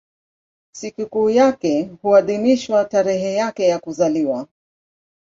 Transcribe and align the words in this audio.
Sikukuu 0.71 1.29
yake 1.29 1.91
huadhimishwa 2.01 2.85
tarehe 2.85 3.33
yake 3.33 3.65
ya 3.67 3.79
kuzaliwa. 3.79 4.47